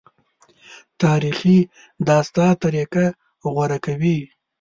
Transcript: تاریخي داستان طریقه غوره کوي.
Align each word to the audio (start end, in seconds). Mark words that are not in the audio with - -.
تاریخي 1.01 1.57
داستان 2.07 2.51
طریقه 2.63 3.05
غوره 3.53 3.77
کوي. 3.85 4.17